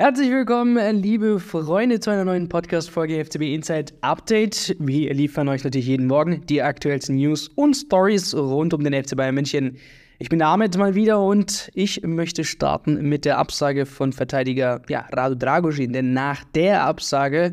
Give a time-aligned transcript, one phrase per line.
[0.00, 4.74] Herzlich willkommen, liebe Freunde, zu einer neuen Podcast-Folge FCB Inside Update.
[4.78, 9.14] Wir liefern euch natürlich jeden Morgen die aktuellsten News und Stories rund um den FC
[9.14, 9.76] Bayern München.
[10.18, 15.04] Ich bin Ahmed mal wieder und ich möchte starten mit der Absage von Verteidiger ja,
[15.12, 17.52] Radu Dragosin, denn nach der Absage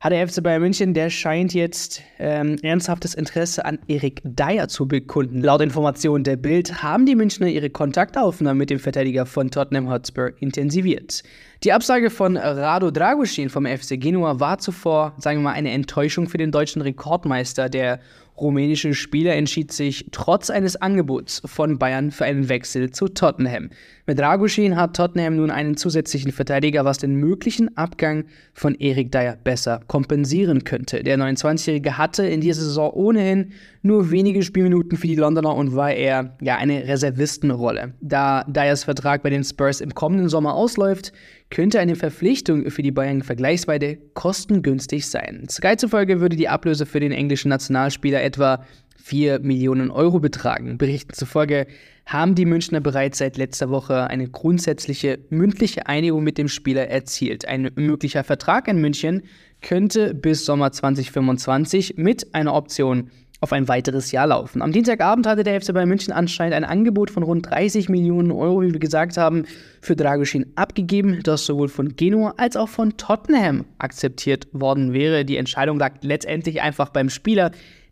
[0.00, 4.88] hat der FC Bayern München, der scheint jetzt ähm, ernsthaftes Interesse an Erik Dyer zu
[4.88, 5.42] bekunden.
[5.42, 10.32] Laut Informationen der Bild haben die Münchner ihre Kontaktaufnahme mit dem Verteidiger von Tottenham Hotspur
[10.40, 11.22] intensiviert.
[11.64, 16.28] Die Absage von Rado Dragusin vom FC Genua war zuvor, sagen wir mal, eine Enttäuschung
[16.28, 17.68] für den deutschen Rekordmeister.
[17.68, 18.00] Der
[18.40, 23.70] rumänische Spieler entschied sich trotz eines Angebots von Bayern für einen Wechsel zu Tottenham.
[24.06, 29.36] Mit Dragusin hat Tottenham nun einen zusätzlichen Verteidiger, was den möglichen Abgang von Erik Dyer
[29.36, 31.04] besser kompensieren könnte.
[31.04, 35.92] Der 29-Jährige hatte in dieser Saison ohnehin nur wenige Spielminuten für die Londoner und war
[35.92, 37.94] eher ja eine Reservistenrolle.
[38.00, 41.12] Da Dyers Vertrag bei den Spurs im kommenden Sommer ausläuft,
[41.50, 45.46] könnte eine Verpflichtung für die Bayern vergleichsweise kostengünstig sein.
[45.50, 48.64] Sky zufolge würde die Ablöse für den englischen Nationalspieler etwa
[49.02, 50.78] 4 Millionen Euro betragen.
[50.78, 51.66] Berichten zufolge
[52.06, 57.46] haben die Münchner bereits seit letzter Woche eine grundsätzliche mündliche Einigung mit dem Spieler erzielt.
[57.46, 59.22] Ein möglicher Vertrag in München
[59.62, 64.60] könnte bis Sommer 2025 mit einer Option auf ein weiteres Jahr laufen.
[64.60, 68.62] Am Dienstagabend hatte der FC Bayern München anscheinend ein Angebot von rund 30 Millionen Euro,
[68.62, 69.44] wie wir gesagt haben,
[69.80, 75.24] für Dragusin abgegeben, das sowohl von Genua als auch von Tottenham akzeptiert worden wäre.
[75.24, 77.50] Die Entscheidung lag letztendlich einfach beim Spieler,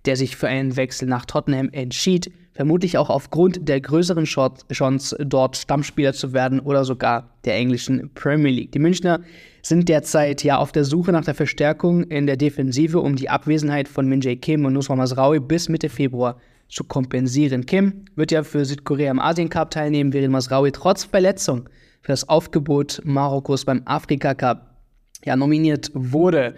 [0.08, 5.58] der sich für einen Wechsel nach Tottenham entschied, vermutlich auch aufgrund der größeren Chance, dort
[5.58, 8.72] Stammspieler zu werden oder sogar der englischen Premier League.
[8.72, 9.20] Die Münchner
[9.60, 13.86] sind derzeit ja auf der Suche nach der Verstärkung in der Defensive, um die Abwesenheit
[13.86, 17.66] von Min Jae Kim und Nusra Masraoui bis Mitte Februar zu kompensieren.
[17.66, 21.68] Kim wird ja für Südkorea im Asien Cup teilnehmen, während Masraoui trotz Verletzung
[22.00, 24.74] für das Aufgebot Marokkos beim Afrika Cup
[25.22, 26.54] ja nominiert wurde.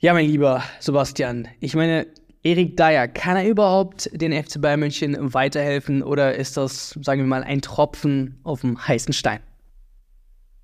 [0.00, 2.06] Ja, mein lieber Sebastian, ich meine,
[2.42, 7.28] Erik Dyer, kann er überhaupt den FC Bayern München weiterhelfen oder ist das, sagen wir
[7.28, 9.40] mal, ein Tropfen auf dem heißen Stein?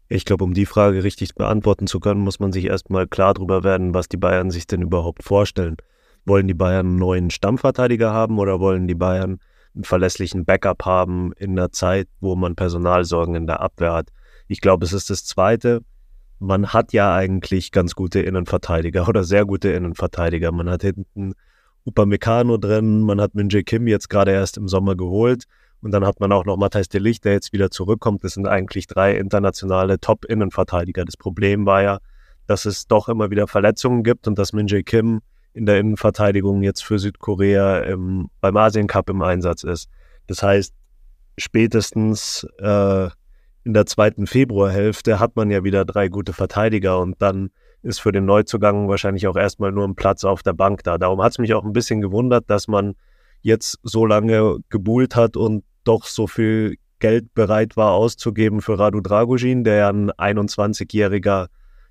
[0.08, 3.62] Ich glaube, um die Frage richtig beantworten zu können, muss man sich erstmal klar darüber
[3.62, 5.76] werden, was die Bayern sich denn überhaupt vorstellen.
[6.24, 9.38] Wollen die Bayern einen neuen Stammverteidiger haben oder wollen die Bayern
[9.74, 14.08] einen verlässlichen Backup haben in der Zeit, wo man Personalsorgen in der Abwehr hat?
[14.48, 15.82] Ich glaube, es ist das Zweite.
[16.38, 20.52] Man hat ja eigentlich ganz gute Innenverteidiger oder sehr gute Innenverteidiger.
[20.52, 21.34] Man hat hinten
[21.86, 25.44] Upamecano drin, man hat Minje Kim jetzt gerade erst im Sommer geholt.
[25.82, 28.24] Und dann hat man auch noch Matthijs de Licht, der jetzt wieder zurückkommt.
[28.24, 31.04] Das sind eigentlich drei internationale Top-Innenverteidiger.
[31.04, 31.98] Das Problem war ja,
[32.46, 35.20] dass es doch immer wieder Verletzungen gibt und dass Min Jae Kim
[35.52, 39.88] in der Innenverteidigung jetzt für Südkorea im, beim Asien Cup im Einsatz ist.
[40.26, 40.74] Das heißt,
[41.38, 43.08] spätestens äh,
[43.64, 47.50] in der zweiten Februarhälfte hat man ja wieder drei gute Verteidiger und dann
[47.82, 50.98] ist für den Neuzugang wahrscheinlich auch erstmal nur ein Platz auf der Bank da.
[50.98, 52.94] Darum hat es mich auch ein bisschen gewundert, dass man
[53.42, 59.00] jetzt so lange gebuhlt hat und doch so viel Geld bereit war auszugeben für Radu
[59.00, 61.48] Dragojin, der ja ein 21-jähriger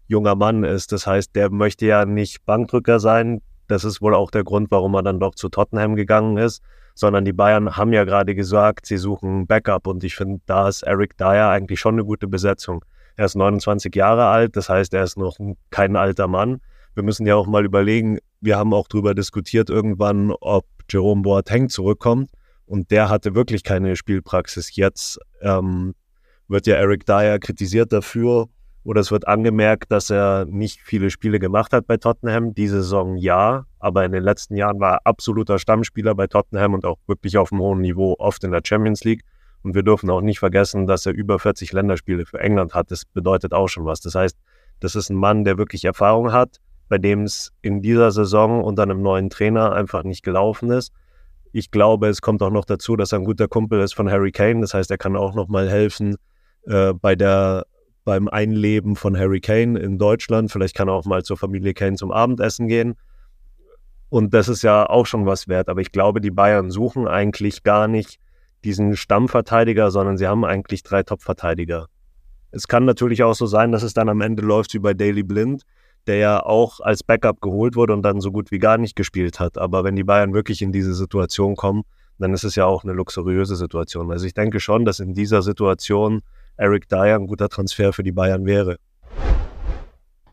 [0.08, 0.92] junger Mann ist.
[0.92, 3.42] Das heißt, der möchte ja nicht Bankdrücker sein.
[3.68, 6.62] Das ist wohl auch der Grund, warum er dann doch zu Tottenham gegangen ist.
[6.94, 10.84] Sondern die Bayern haben ja gerade gesagt, sie suchen Backup und ich finde, da ist
[10.84, 12.86] Eric Dyer eigentlich schon eine gute Besetzung.
[13.16, 15.38] Er ist 29 Jahre alt, das heißt, er ist noch
[15.70, 16.62] kein alter Mann.
[16.96, 21.70] Wir müssen ja auch mal überlegen, wir haben auch darüber diskutiert irgendwann, ob Jerome Boateng
[21.70, 22.30] zurückkommt.
[22.66, 24.76] Und der hatte wirklich keine Spielpraxis.
[24.76, 25.94] Jetzt ähm,
[26.48, 28.50] wird ja Eric Dyer kritisiert dafür
[28.84, 32.54] oder es wird angemerkt, dass er nicht viele Spiele gemacht hat bei Tottenham.
[32.54, 36.86] Diese Saison ja, aber in den letzten Jahren war er absoluter Stammspieler bei Tottenham und
[36.86, 39.24] auch wirklich auf einem hohen Niveau, oft in der Champions League.
[39.66, 42.92] Und wir dürfen auch nicht vergessen, dass er über 40 Länderspiele für England hat.
[42.92, 44.00] Das bedeutet auch schon was.
[44.00, 44.38] Das heißt,
[44.80, 48.84] das ist ein Mann, der wirklich Erfahrung hat, bei dem es in dieser Saison unter
[48.84, 50.94] einem neuen Trainer einfach nicht gelaufen ist.
[51.52, 54.32] Ich glaube, es kommt auch noch dazu, dass er ein guter Kumpel ist von Harry
[54.32, 54.62] Kane.
[54.62, 56.18] Das heißt, er kann auch noch mal helfen
[56.68, 57.66] äh, bei der
[58.04, 60.52] beim Einleben von Harry Kane in Deutschland.
[60.52, 62.98] Vielleicht kann er auch mal zur Familie Kane zum Abendessen gehen.
[64.10, 65.70] Und das ist ja auch schon was wert.
[65.70, 68.20] Aber ich glaube, die Bayern suchen eigentlich gar nicht
[68.66, 71.88] diesen Stammverteidiger, sondern sie haben eigentlich drei Top-Verteidiger.
[72.52, 75.24] Es kann natürlich auch so sein, dass es dann am Ende läuft wie bei Daily
[75.24, 75.64] Blind,
[76.08, 79.40] der ja auch als Backup geholt wurde und dann so gut wie gar nicht gespielt
[79.40, 79.58] hat.
[79.58, 81.84] Aber wenn die Bayern wirklich in diese Situation kommen,
[82.18, 84.12] dann ist es ja auch eine luxuriöse Situation.
[84.12, 86.22] Also ich denke schon, dass in dieser Situation
[86.58, 88.78] Eric Dyer ein guter Transfer für die Bayern wäre.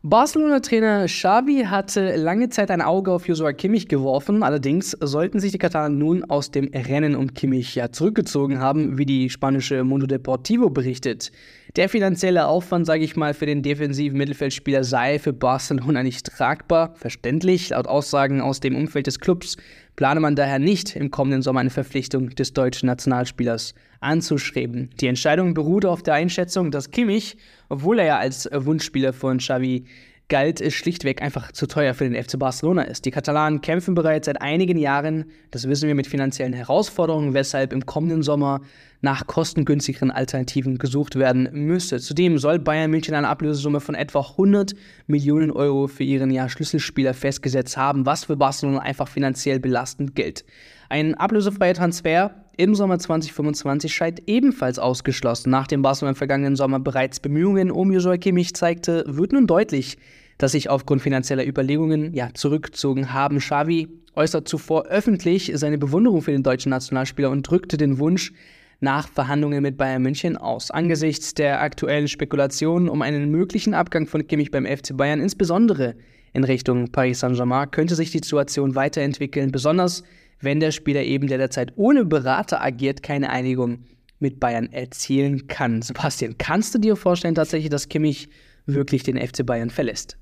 [0.05, 4.43] Barcelona-Trainer Xavi hatte lange Zeit ein Auge auf Joshua Kimmich geworfen.
[4.43, 9.05] Allerdings sollten sich die Katalanen nun aus dem Rennen um Kimmich ja zurückgezogen haben, wie
[9.05, 11.31] die spanische Mundo Deportivo berichtet.
[11.77, 16.95] Der finanzielle Aufwand, sage ich mal, für den defensiven Mittelfeldspieler sei für Barcelona nicht tragbar.
[16.95, 19.55] Verständlich, laut Aussagen aus dem Umfeld des Clubs
[19.95, 24.89] plane man daher nicht, im kommenden Sommer eine Verpflichtung des deutschen Nationalspielers anzuschreiben.
[24.99, 27.37] Die Entscheidung beruht auf der Einschätzung, dass Kimmich,
[27.69, 29.85] obwohl er ja als Wunschspieler von Xavi
[30.29, 33.05] galt, es schlichtweg einfach zu teuer für den FC Barcelona ist.
[33.05, 37.85] Die Katalanen kämpfen bereits seit einigen Jahren, das wissen wir, mit finanziellen Herausforderungen, weshalb im
[37.85, 38.61] kommenden Sommer
[39.01, 41.99] nach kostengünstigeren Alternativen gesucht werden müsse.
[41.99, 44.73] Zudem soll Bayern München eine Ablösesumme von etwa 100
[45.07, 50.45] Millionen Euro für ihren ja, Schlüsselspieler festgesetzt haben, was für Barcelona einfach finanziell belastend gilt.
[50.89, 55.49] Ein ablösefreier Transfer im Sommer 2025 scheint ebenfalls ausgeschlossen.
[55.49, 59.97] Nachdem Barcelona im vergangenen Sommer bereits Bemühungen um Joshua Kimmich zeigte, wird nun deutlich,
[60.37, 63.39] dass sich aufgrund finanzieller Überlegungen ja, zurückgezogen haben.
[63.39, 68.33] Xavi äußert zuvor öffentlich seine Bewunderung für den deutschen Nationalspieler und drückte den Wunsch
[68.79, 70.69] nach Verhandlungen mit Bayern München aus.
[70.69, 75.95] Angesichts der aktuellen Spekulationen um einen möglichen Abgang von Kimmich beim FC Bayern, insbesondere
[76.33, 80.03] in Richtung Paris Saint-Germain, könnte sich die Situation weiterentwickeln, besonders
[80.43, 83.85] wenn der Spieler eben, der derzeit ohne Berater agiert, keine Einigung
[84.19, 85.81] mit Bayern erzielen kann.
[85.81, 88.29] Sebastian, kannst du dir vorstellen tatsächlich, dass Kimmich
[88.65, 90.17] wirklich den FC Bayern verlässt?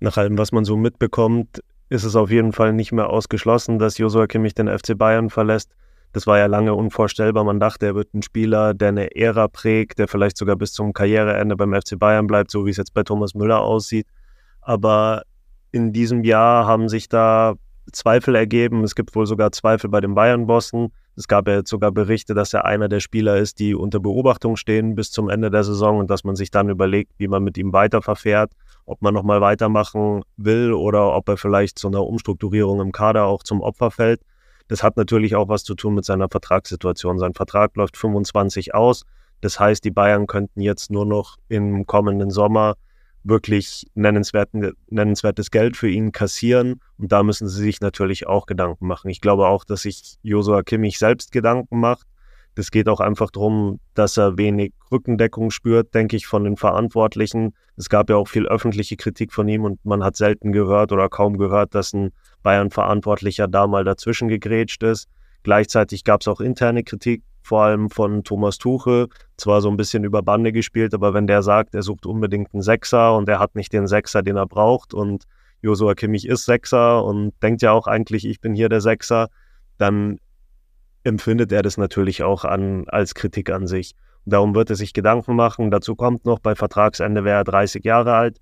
[0.00, 3.98] Nach allem, was man so mitbekommt, ist es auf jeden Fall nicht mehr ausgeschlossen, dass
[3.98, 5.70] Josua Kimmich den FC Bayern verlässt.
[6.12, 7.44] Das war ja lange unvorstellbar.
[7.44, 10.92] Man dachte, er wird ein Spieler, der eine Ära prägt, der vielleicht sogar bis zum
[10.92, 14.06] Karriereende beim FC Bayern bleibt, so wie es jetzt bei Thomas Müller aussieht.
[14.60, 15.22] Aber
[15.70, 17.54] in diesem Jahr haben sich da
[17.90, 18.84] Zweifel ergeben.
[18.84, 20.92] Es gibt wohl sogar Zweifel bei den Bayern-Bossen.
[21.16, 24.56] Es gab ja jetzt sogar Berichte, dass er einer der Spieler ist, die unter Beobachtung
[24.56, 27.58] stehen bis zum Ende der Saison und dass man sich dann überlegt, wie man mit
[27.58, 28.52] ihm weiterverfährt,
[28.86, 33.42] ob man nochmal weitermachen will oder ob er vielleicht zu einer Umstrukturierung im Kader auch
[33.42, 34.20] zum Opfer fällt.
[34.68, 37.18] Das hat natürlich auch was zu tun mit seiner Vertragssituation.
[37.18, 39.04] Sein Vertrag läuft 25 aus.
[39.42, 42.76] Das heißt, die Bayern könnten jetzt nur noch im kommenden Sommer
[43.24, 46.80] wirklich nennenswertes Geld für ihn kassieren.
[46.98, 49.10] Und da müssen sie sich natürlich auch Gedanken machen.
[49.10, 52.06] Ich glaube auch, dass sich Josua Kimmich selbst Gedanken macht.
[52.54, 57.54] Das geht auch einfach darum, dass er wenig Rückendeckung spürt, denke ich, von den Verantwortlichen.
[57.76, 61.08] Es gab ja auch viel öffentliche Kritik von ihm und man hat selten gehört oder
[61.08, 62.10] kaum gehört, dass ein
[62.42, 65.08] Bayern-Verantwortlicher da mal dazwischen gegrätscht ist.
[65.44, 70.04] Gleichzeitig gab es auch interne Kritik vor allem von Thomas Tuche, zwar so ein bisschen
[70.04, 73.54] über Bande gespielt, aber wenn der sagt, er sucht unbedingt einen Sechser und er hat
[73.54, 75.24] nicht den Sechser, den er braucht und
[75.62, 79.28] Josua Kimmich ist Sechser und denkt ja auch eigentlich, ich bin hier der Sechser,
[79.78, 80.18] dann
[81.04, 83.94] empfindet er das natürlich auch an, als Kritik an sich.
[84.24, 85.70] Darum wird er sich Gedanken machen.
[85.70, 88.38] Dazu kommt noch, bei Vertragsende wäre er 30 Jahre alt.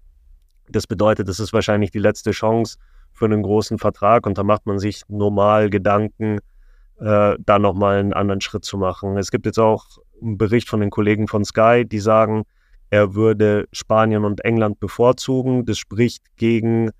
[0.68, 2.78] Das bedeutet, es ist wahrscheinlich die letzte Chance
[3.12, 6.38] für einen großen Vertrag und da macht man sich normal Gedanken,
[7.00, 9.16] äh, da nochmal einen anderen Schritt zu machen.
[9.16, 9.86] Es gibt jetzt auch
[10.20, 12.44] einen Bericht von den Kollegen von Sky, die sagen,
[12.90, 15.64] er würde Spanien und England bevorzugen.
[15.64, 16.90] Das spricht gegen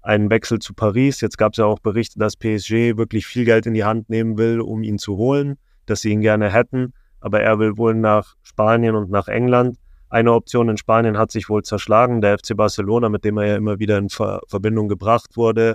[0.00, 1.20] einen Wechsel zu Paris.
[1.20, 4.38] Jetzt gab es ja auch Berichte, dass PSG wirklich viel Geld in die Hand nehmen
[4.38, 6.94] will, um ihn zu holen, dass sie ihn gerne hätten.
[7.20, 9.76] Aber er will wohl nach Spanien und nach England.
[10.08, 12.20] Eine Option in Spanien hat sich wohl zerschlagen.
[12.20, 15.74] Der FC Barcelona, mit dem er ja immer wieder in Ver Verbindung gebracht wurde,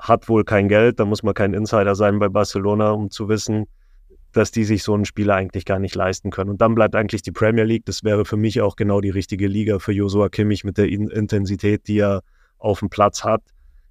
[0.00, 3.66] hat wohl kein Geld, da muss man kein Insider sein bei Barcelona, um zu wissen,
[4.32, 6.50] dass die sich so einen Spieler eigentlich gar nicht leisten können.
[6.50, 7.84] Und dann bleibt eigentlich die Premier League.
[7.84, 11.88] Das wäre für mich auch genau die richtige Liga für Josua Kimmich mit der Intensität,
[11.88, 12.22] die er
[12.58, 13.42] auf dem Platz hat.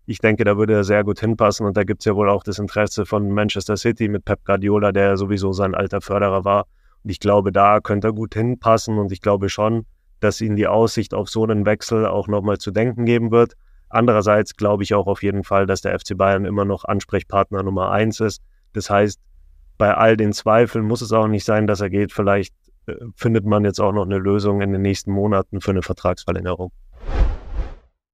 [0.06, 2.44] Ich denke, da würde er sehr gut hinpassen und da gibt es ja wohl auch
[2.44, 6.66] das Interesse von Manchester City mit Pep Guardiola, der sowieso sein alter Förderer war.
[7.04, 9.86] Und ich glaube, da könnte er gut hinpassen und ich glaube schon,
[10.20, 13.54] dass ihm die Aussicht auf so einen Wechsel auch nochmal zu denken geben wird.
[13.90, 17.92] Andererseits glaube ich auch auf jeden Fall, dass der FC Bayern immer noch Ansprechpartner Nummer
[17.92, 18.42] eins ist.
[18.74, 19.20] Das heißt,
[19.78, 22.12] bei all den Zweifeln muss es auch nicht sein, dass er geht.
[22.12, 22.54] Vielleicht
[22.86, 26.72] äh, findet man jetzt auch noch eine Lösung in den nächsten Monaten für eine Vertragsverlängerung.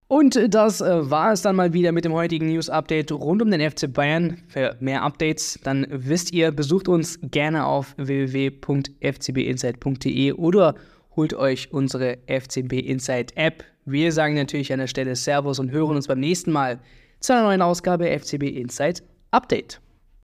[0.08, 3.68] Und das äh, war es dann mal wieder mit dem heutigen News-Update rund um den
[3.70, 4.38] FC Bayern.
[4.48, 10.76] Für mehr Updates, dann wisst ihr, besucht uns gerne auf www.fcbinsight.de oder
[11.16, 13.64] holt euch unsere FCB Insight App.
[13.88, 16.80] Wir sagen natürlich an der Stelle Servus und hören uns beim nächsten Mal
[17.20, 19.80] zu einer neuen Ausgabe FCB Insight Update.